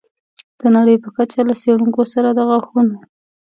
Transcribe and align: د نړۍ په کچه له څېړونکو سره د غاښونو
د 0.59 0.61
نړۍ 0.75 0.95
په 1.03 1.09
کچه 1.15 1.39
له 1.49 1.53
څېړونکو 1.61 2.01
سره 2.13 2.29
د 2.37 2.39
غاښونو 2.49 2.97